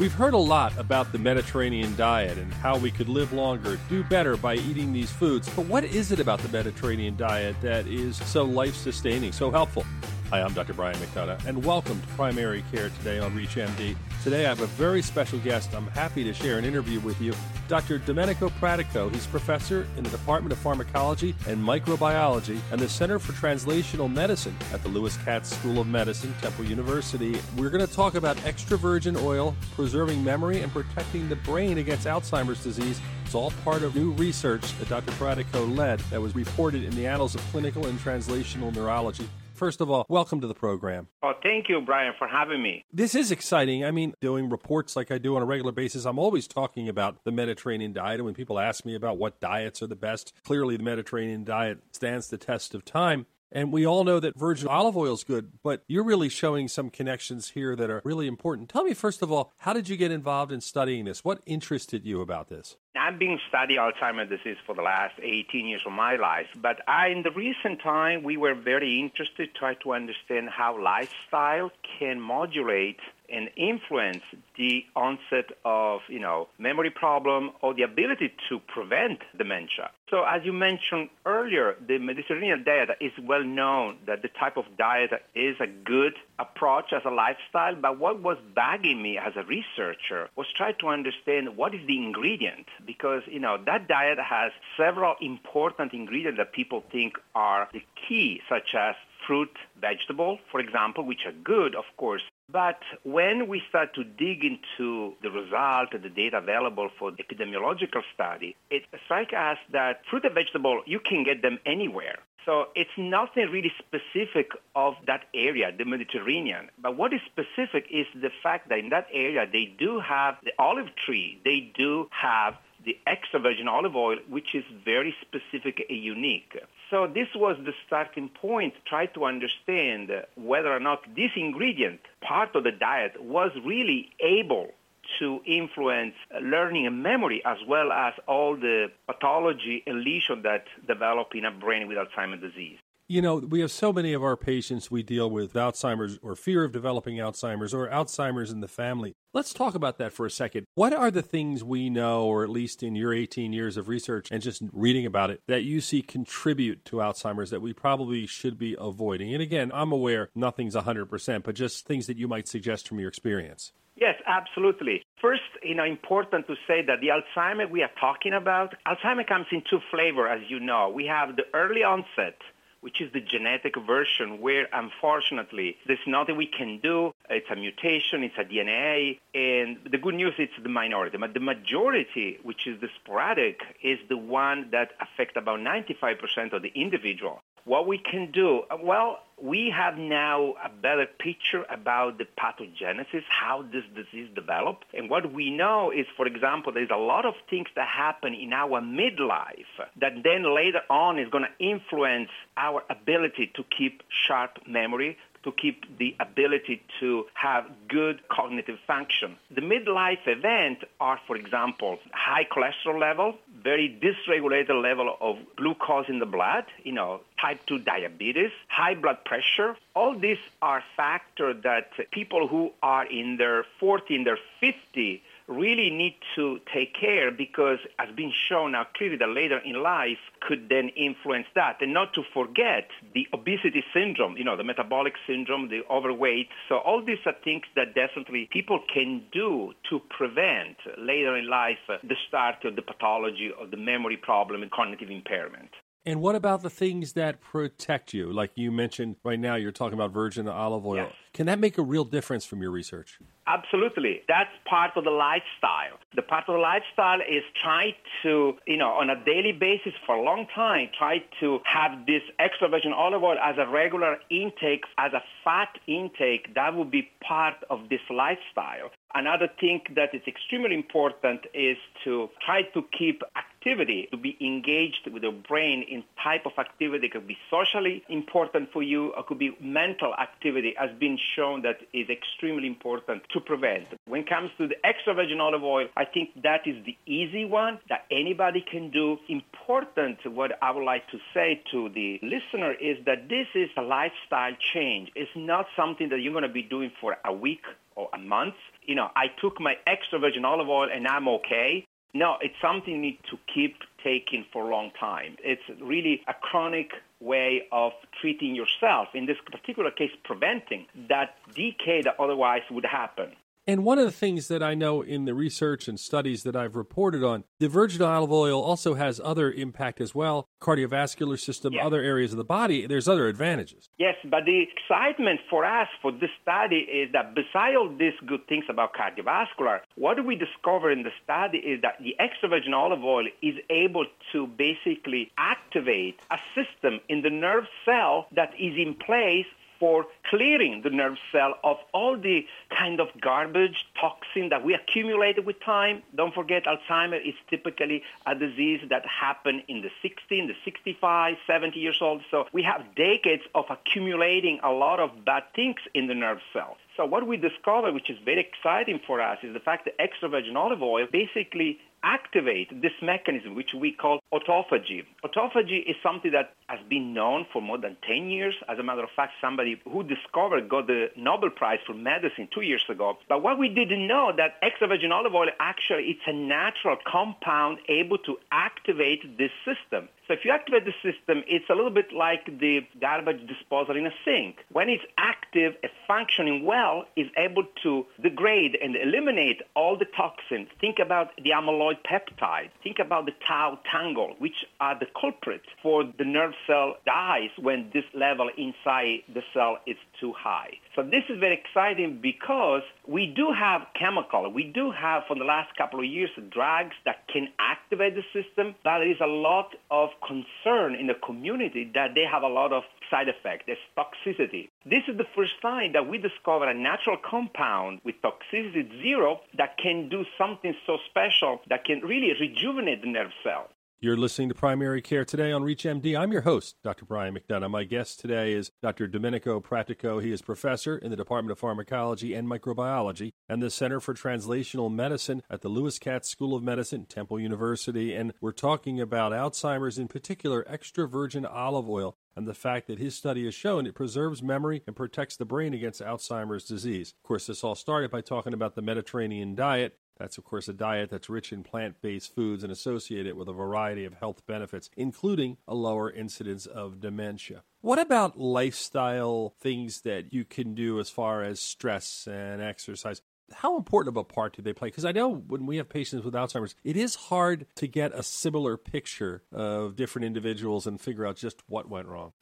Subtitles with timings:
[0.00, 4.02] We've heard a lot about the Mediterranean diet and how we could live longer, do
[4.04, 5.46] better by eating these foods.
[5.50, 9.84] But what is it about the Mediterranean diet that is so life sustaining, so helpful?
[10.30, 10.74] Hi, I'm Dr.
[10.74, 13.96] Brian McDonough, and welcome to Primary Care today on ReachMD.
[14.22, 15.74] Today, I have a very special guest.
[15.74, 17.34] I'm happy to share an interview with you.
[17.66, 17.98] Dr.
[17.98, 19.12] Domenico Pratico.
[19.12, 24.54] He's professor in the Department of Pharmacology and Microbiology and the Center for Translational Medicine
[24.72, 27.36] at the Lewis Katz School of Medicine, Temple University.
[27.56, 32.06] We're going to talk about extra virgin oil, preserving memory, and protecting the brain against
[32.06, 33.00] Alzheimer's disease.
[33.24, 35.10] It's all part of new research that Dr.
[35.12, 39.28] Pratico led that was reported in the Annals of Clinical and Translational Neurology.
[39.60, 41.08] First of all, welcome to the program.
[41.22, 42.86] Oh, thank you, Brian, for having me.
[42.94, 43.84] This is exciting.
[43.84, 47.22] I mean, doing reports like I do on a regular basis, I'm always talking about
[47.24, 48.20] the Mediterranean diet.
[48.20, 51.80] And when people ask me about what diets are the best, clearly the Mediterranean diet
[51.92, 53.26] stands the test of time.
[53.52, 56.88] And we all know that virgin olive oil is good, but you're really showing some
[56.88, 58.70] connections here that are really important.
[58.70, 61.22] Tell me, first of all, how did you get involved in studying this?
[61.22, 62.76] What interested you about this?
[62.96, 67.08] I've been studying Alzheimer's disease for the last 18 years of my life, but I,
[67.08, 72.20] in the recent time, we were very interested to try to understand how lifestyle can
[72.20, 72.98] modulate
[73.32, 74.22] and influence
[74.56, 79.90] the onset of, you know, memory problem or the ability to prevent dementia.
[80.10, 84.64] So as you mentioned earlier, the Mediterranean diet is well known that the type of
[84.76, 89.44] diet is a good approach as a lifestyle, but what was bugging me as a
[89.44, 94.52] researcher was try to understand what is the ingredient because, you know, that diet has
[94.76, 98.94] several important ingredients that people think are the key, such as
[99.26, 104.42] fruit, vegetable, for example, which are good, of course, but when we start to dig
[104.44, 110.00] into the result, and the data available for the epidemiological study, it strikes us that
[110.10, 112.18] fruit and vegetable, you can get them anywhere.
[112.46, 116.70] So it's nothing really specific of that area, the Mediterranean.
[116.80, 120.52] But what is specific is the fact that in that area, they do have the
[120.58, 121.40] olive tree.
[121.44, 126.56] They do have the extra virgin olive oil, which is very specific and unique.
[126.90, 132.56] So this was the starting point, try to understand whether or not this ingredient, part
[132.56, 134.72] of the diet, was really able
[135.18, 141.28] to influence learning and memory as well as all the pathology and lesion that develop
[141.34, 142.78] in a brain with Alzheimer's disease.
[143.10, 146.62] You know, we have so many of our patients we deal with Alzheimer's or fear
[146.62, 149.14] of developing Alzheimer's or Alzheimer's in the family.
[149.34, 150.64] Let's talk about that for a second.
[150.76, 154.28] What are the things we know, or at least in your 18 years of research
[154.30, 158.56] and just reading about it, that you see contribute to Alzheimer's that we probably should
[158.56, 159.34] be avoiding?
[159.34, 163.08] And again, I'm aware nothing's 100%, but just things that you might suggest from your
[163.08, 163.72] experience.
[163.96, 165.02] Yes, absolutely.
[165.20, 169.46] First, you know, important to say that the Alzheimer we are talking about, Alzheimer comes
[169.52, 170.88] in two flavors, as you know.
[170.88, 172.38] We have the early onset,
[172.80, 177.12] which is the genetic version where unfortunately there's nothing we can do.
[177.28, 181.18] It's a mutation, it's a DNA, and the good news it's the minority.
[181.18, 186.62] But the majority, which is the sporadic, is the one that affects about 95% of
[186.62, 187.42] the individual.
[187.64, 193.62] What we can do, well, we have now a better picture about the pathogenesis, how
[193.62, 194.86] this disease develops.
[194.92, 198.52] And what we know is, for example, there's a lot of things that happen in
[198.52, 199.64] our midlife
[200.00, 205.52] that then later on is going to influence our ability to keep sharp memory, to
[205.52, 209.36] keep the ability to have good cognitive function.
[209.50, 216.18] The midlife events are, for example, high cholesterol level, very dysregulated level of glucose in
[216.18, 219.76] the blood, you know, type 2 diabetes, high blood pressure.
[219.94, 225.90] All these are factors that people who are in their 40, in their 50, really
[225.90, 230.68] need to take care because as been shown now clearly that later in life could
[230.68, 231.82] then influence that.
[231.82, 236.48] And not to forget the obesity syndrome you know the metabolic syndrome the overweight.
[236.68, 241.78] So all these are things that definitely people can do to prevent later in life
[241.88, 245.70] the start of the pathology of the memory problem and cognitive impairment
[246.06, 248.32] and what about the things that protect you?
[248.32, 250.96] Like you mentioned right now, you're talking about virgin olive oil.
[250.96, 251.12] Yes.
[251.34, 253.18] Can that make a real difference from your research?
[253.46, 254.22] Absolutely.
[254.26, 255.98] That's part of the lifestyle.
[256.16, 260.14] The part of the lifestyle is try to, you know, on a daily basis for
[260.14, 264.84] a long time, try to have this extra virgin olive oil as a regular intake,
[264.98, 266.54] as a fat intake.
[266.54, 268.90] That would be part of this lifestyle.
[269.14, 273.22] Another thing that is extremely important is to try to keep
[273.60, 278.72] activity, to be engaged with your brain in type of activity could be socially important
[278.72, 283.40] for you or could be mental activity has been shown that is extremely important to
[283.40, 283.86] prevent.
[284.06, 287.44] When it comes to the extra virgin olive oil, I think that is the easy
[287.44, 289.18] one that anybody can do.
[289.28, 293.82] Important, what I would like to say to the listener is that this is a
[293.82, 295.10] lifestyle change.
[295.14, 297.62] It's not something that you're going to be doing for a week
[297.96, 298.54] or a month
[298.90, 301.86] you know, I took my extra virgin olive oil and I'm okay.
[302.12, 305.36] No, it's something you need to keep taking for a long time.
[305.44, 306.90] It's really a chronic
[307.20, 313.36] way of treating yourself, in this particular case, preventing that decay that otherwise would happen.
[313.66, 316.76] And one of the things that I know in the research and studies that I've
[316.76, 321.84] reported on, the virgin olive oil also has other impact as well, cardiovascular system, yes.
[321.84, 322.86] other areas of the body.
[322.86, 323.88] There's other advantages.
[323.98, 328.46] Yes, but the excitement for us for this study is that besides all these good
[328.48, 333.04] things about cardiovascular, what we discovered in the study is that the extra virgin olive
[333.04, 338.94] oil is able to basically activate a system in the nerve cell that is in
[338.94, 339.46] place
[339.80, 342.46] for clearing the nerve cell of all the
[342.76, 346.02] kind of garbage, toxin that we accumulated with time.
[346.14, 351.36] Don't forget, Alzheimer is typically a disease that happened in the 60, in the 65,
[351.46, 352.20] 70 years old.
[352.30, 356.76] So we have decades of accumulating a lot of bad things in the nerve cell.
[356.96, 360.28] So what we discovered, which is very exciting for us, is the fact that extra
[360.28, 365.04] virgin olive oil basically activate this mechanism, which we call autophagy.
[365.24, 368.54] Autophagy is something that has been known for more than 10 years.
[368.68, 372.62] As a matter of fact, somebody who discovered got the Nobel Prize for medicine two
[372.62, 373.18] years ago.
[373.28, 377.78] But what we didn't know that extra virgin olive oil actually it's a natural compound
[377.88, 380.08] able to activate this system.
[380.30, 384.06] So if you activate the system, it's a little bit like the garbage disposal in
[384.06, 384.58] a sink.
[384.70, 390.68] When it's active and functioning well, it's able to degrade and eliminate all the toxins.
[390.80, 392.70] Think about the amyloid peptide.
[392.80, 397.90] Think about the tau tangle, which are the culprits for the nerve cell dies when
[397.92, 400.70] this level inside the cell is too high.
[400.96, 404.52] So this is very exciting because we do have chemical.
[404.52, 408.74] We do have for the last couple of years drugs that can activate the system,
[408.82, 412.72] but there is a lot of concern in the community that they have a lot
[412.72, 413.64] of side effects.
[413.66, 414.68] There's toxicity.
[414.84, 419.78] This is the first time that we discover a natural compound with toxicity zero that
[419.78, 423.68] can do something so special that can really rejuvenate the nerve cell.
[424.02, 426.18] You're listening to Primary Care today on ReachMD.
[426.18, 427.04] I'm your host, Dr.
[427.04, 427.70] Brian McDonough.
[427.70, 429.06] My guest today is Dr.
[429.06, 430.22] Domenico Pratico.
[430.22, 434.90] He is professor in the Department of Pharmacology and Microbiology and the Center for Translational
[434.90, 438.14] Medicine at the Lewis Katz School of Medicine, Temple University.
[438.14, 442.98] And we're talking about Alzheimer's, in particular, extra virgin olive oil and the fact that
[442.98, 447.12] his study has shown it preserves memory and protects the brain against Alzheimer's disease.
[447.22, 450.74] Of course, this all started by talking about the Mediterranean diet that's, of course, a
[450.74, 454.90] diet that's rich in plant based foods and associated with a variety of health benefits,
[454.94, 457.62] including a lower incidence of dementia.
[457.80, 463.22] What about lifestyle things that you can do as far as stress and exercise?
[463.50, 464.88] How important of a part do they play?
[464.88, 468.22] Because I know when we have patients with Alzheimer's, it is hard to get a
[468.22, 472.32] similar picture of different individuals and figure out just what went wrong.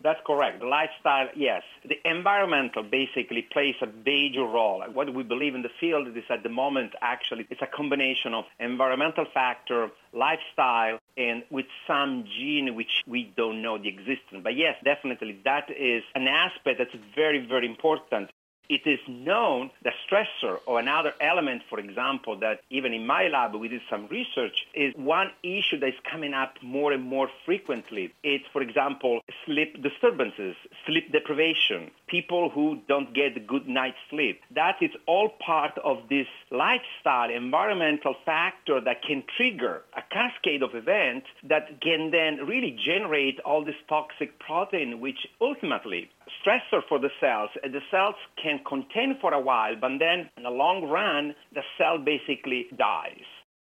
[0.00, 0.60] That's correct.
[0.60, 1.62] The lifestyle, yes.
[1.84, 4.84] The environmental basically plays a major role.
[4.92, 8.44] What we believe in the field is at the moment actually it's a combination of
[8.60, 14.40] environmental factor, lifestyle, and with some gene which we don't know the existence.
[14.44, 18.30] But yes, definitely that is an aspect that's very, very important
[18.68, 23.54] it is known that stressor or another element, for example, that even in my lab
[23.54, 28.12] we did some research, is one issue that is coming up more and more frequently.
[28.22, 30.56] It's, for example, sleep disturbances,
[30.86, 34.40] sleep deprivation, people who don't get good night's sleep.
[34.54, 40.74] That is all part of this lifestyle, environmental factor that can trigger a cascade of
[40.74, 46.10] events that can then really generate all this toxic protein, which ultimately
[46.42, 47.50] stressor for the cells.
[47.62, 51.98] The cells can contain for a while, but then in the long run, the cell
[51.98, 53.24] basically dies.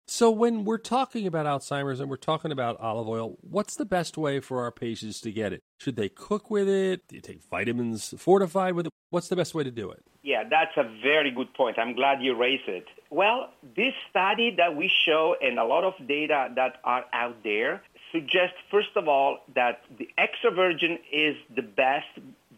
[0.08, 4.18] So, when we're talking about Alzheimer's and we're talking about olive oil, what's the best
[4.18, 5.60] way for our patients to get it?
[5.80, 7.06] Should they cook with it?
[7.08, 8.92] Do you take vitamins fortified with it?
[9.10, 10.02] What's the best way to do it?
[10.22, 11.78] Yeah, that's a very good point.
[11.78, 12.86] I'm glad you raised it.
[13.10, 17.82] Well, this study that we show and a lot of data that are out there
[18.12, 22.06] suggest, first of all, that the extra virgin is the best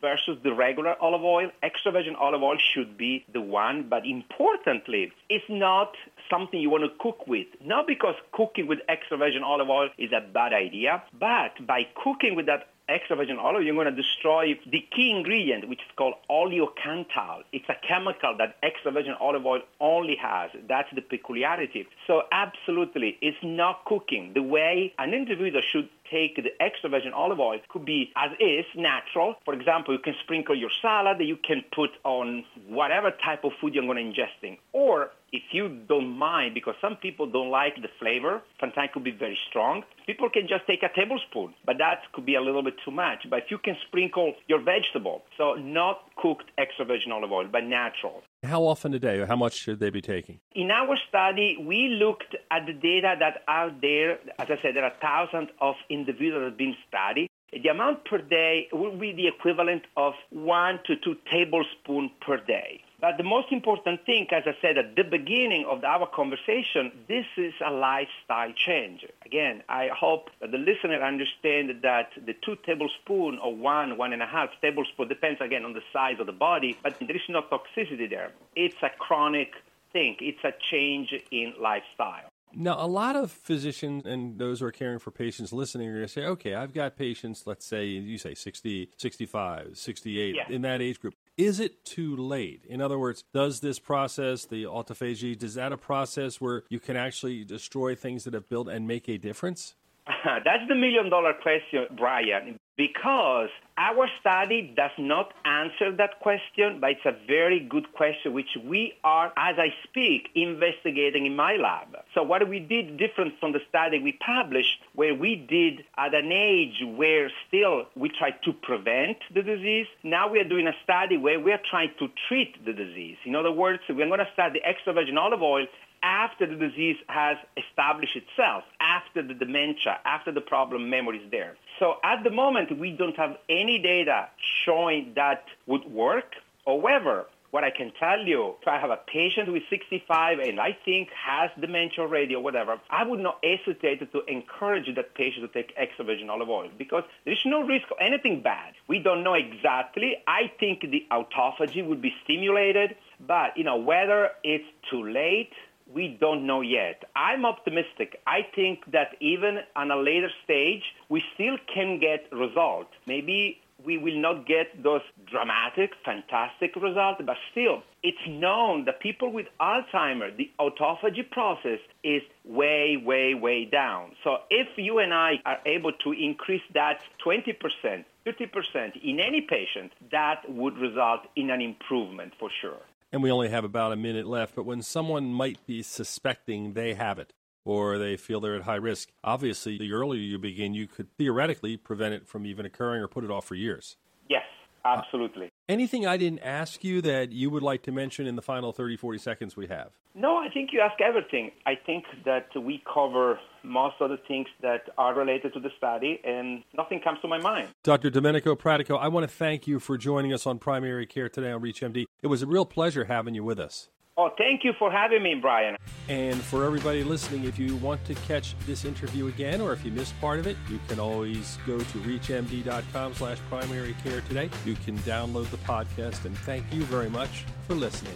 [0.05, 1.49] versus the regular olive oil.
[1.63, 5.93] Extra virgin olive oil should be the one, but importantly, it's not
[6.31, 7.47] something you want to cook with.
[7.65, 12.35] Not because cooking with extra virgin olive oil is a bad idea, but by cooking
[12.37, 16.15] with that extra virgin olive, you're going to destroy the key ingredient, which is called
[16.29, 17.43] oleocanthal.
[17.53, 20.51] It's a chemical that extra virgin olive oil only has.
[20.69, 21.87] That's the peculiarity.
[22.07, 24.33] So absolutely, it's not cooking.
[24.35, 28.31] The way an individual should take the extra virgin olive oil It could be as
[28.41, 29.37] is, natural.
[29.45, 33.75] For example, you can sprinkle your salad, you can put on whatever type of food
[33.75, 34.59] you're going to ingesting.
[34.73, 39.11] Or if you don't mind, because some people don't like the flavor, sometimes could be
[39.11, 42.75] very strong, people can just take a tablespoon, but that could be a little bit
[42.85, 43.27] too much.
[43.29, 47.65] But if you can sprinkle your vegetable, so not cooked extra virgin olive oil, but
[47.65, 48.23] natural.
[48.45, 50.41] How often a day, or how much should they be taking?
[50.55, 54.19] In our study, we looked at the data that are there.
[54.39, 57.29] As I said, there are thousands of individuals that have been studied.
[57.53, 62.83] The amount per day will be the equivalent of one to two tablespoons per day.
[63.05, 67.27] But the most important thing, as I said at the beginning of our conversation, this
[67.37, 69.05] is a lifestyle change.
[69.27, 74.23] Again, I hope that the listener understand that the two tablespoons or one, one and
[74.23, 77.43] a half tablespoon depends again on the size of the body, but there is no
[77.43, 78.33] toxicity there.
[78.57, 79.53] It's a chronic
[79.93, 80.17] thing.
[80.21, 82.31] It's a change in lifestyle.
[82.55, 86.07] Now, a lot of physicians and those who are caring for patients listening are going
[86.07, 90.49] to say, okay, I've got patients, let's say, you say 60, 65, 68, yeah.
[90.49, 91.15] in that age group.
[91.37, 92.65] Is it too late?
[92.69, 96.97] In other words, does this process, the autophagy, is that a process where you can
[96.97, 99.75] actually destroy things that have built and make a difference?
[100.25, 106.91] That's the million dollar question, Brian, because our study does not answer that question, but
[106.91, 111.97] it's a very good question, which we are, as I speak, investigating in my lab.
[112.15, 116.31] So what we did different from the study we published, where we did at an
[116.31, 119.87] age where still we tried to prevent the disease.
[120.03, 123.17] Now we are doing a study where we are trying to treat the disease.
[123.25, 125.67] In other words, we're going to study extra virgin olive oil
[126.05, 131.57] after the disease has established itself, after the dementia, after the problem memory is there.
[131.81, 134.29] So at the moment, we don't have any data
[134.65, 136.35] showing that would work.
[136.67, 140.77] However, what I can tell you, if I have a patient with 65 and I
[140.85, 145.63] think has dementia already or whatever, I would not hesitate to encourage that patient to
[145.63, 148.75] take extra virgin olive oil because there's no risk of anything bad.
[148.89, 150.17] We don't know exactly.
[150.27, 155.53] I think the autophagy would be stimulated, but you know whether it's too late
[155.95, 157.05] we don't know yet.
[157.15, 158.21] I'm optimistic.
[158.27, 162.91] I think that even on a later stage, we still can get results.
[163.07, 169.31] Maybe we will not get those dramatic, fantastic results, but still, it's known that people
[169.33, 174.13] with Alzheimer, the autophagy process is way, way, way down.
[174.25, 179.93] So if you and I are able to increase that 20%, 50% in any patient,
[180.11, 182.81] that would result in an improvement for sure
[183.15, 186.95] and we only have about a minute left, but when someone might be suspecting they
[186.95, 187.33] have it
[187.65, 191.77] or they feel they're at high risk, obviously, the earlier you begin, you could theoretically
[191.77, 193.97] prevent it from even occurring or put it off for years.
[194.29, 194.43] Yes,
[194.85, 195.47] absolutely.
[195.47, 198.73] Uh, anything I didn't ask you that you would like to mention in the final
[198.73, 199.91] 30, 40 seconds we have?
[200.15, 201.51] No, I think you ask everything.
[201.67, 206.21] I think that we cover most of the things that are related to the study,
[206.25, 207.69] and nothing comes to my mind.
[207.83, 208.11] Dr.
[208.11, 211.63] Domenico Pratico, I want to thank you for joining us on Primary Care today on
[211.63, 212.05] ReachMD.
[212.23, 213.89] It was a real pleasure having you with us.
[214.17, 215.77] Oh, thank you for having me, Brian.
[216.09, 219.91] And for everybody listening, if you want to catch this interview again or if you
[219.91, 224.51] missed part of it, you can always go to reachmd.com slash primary care today.
[224.65, 228.15] You can download the podcast and thank you very much for listening.